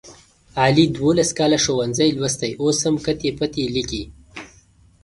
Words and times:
علي 0.63 0.85
دوولس 0.95 1.29
کاله 1.37 1.57
ښوونځی 1.63 2.09
لوستی 2.17 2.51
اوس 2.61 2.77
هم 2.85 2.95
کتې 3.05 3.29
پتې 3.39 3.63
لیکي. 3.75 4.03